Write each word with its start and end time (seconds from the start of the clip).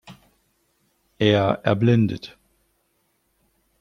Er 1.19 1.59
erblindet. 1.61 2.35